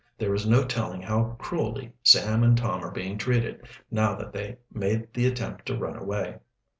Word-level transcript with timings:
"There 0.17 0.33
is 0.33 0.47
no 0.49 0.65
telling 0.65 1.03
how 1.03 1.35
cruelly 1.37 1.93
Sam 2.01 2.41
and 2.43 2.57
Tom 2.57 2.83
are 2.83 2.89
being 2.89 3.19
treated, 3.19 3.67
now 3.91 4.15
that 4.15 4.33
they 4.33 4.57
made 4.73 5.13
the 5.13 5.27
attempt 5.27 5.67
to 5.67 5.77
run 5.77 5.95
away." 5.95 6.39